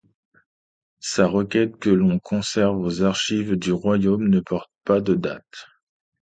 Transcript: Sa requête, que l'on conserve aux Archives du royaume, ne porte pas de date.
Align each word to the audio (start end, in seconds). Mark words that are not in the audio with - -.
Sa 0.99 1.27
requête, 1.27 1.77
que 1.77 1.91
l'on 1.91 2.17
conserve 2.17 2.79
aux 2.81 3.03
Archives 3.03 3.53
du 3.55 3.71
royaume, 3.71 4.29
ne 4.29 4.39
porte 4.39 4.71
pas 4.83 4.99
de 4.99 5.13
date. 5.13 5.67